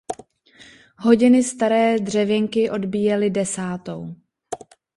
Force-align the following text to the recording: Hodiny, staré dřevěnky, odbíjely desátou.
Hodiny, 0.97 1.43
staré 1.43 1.99
dřevěnky, 1.99 2.69
odbíjely 2.69 3.29
desátou. 3.29 4.15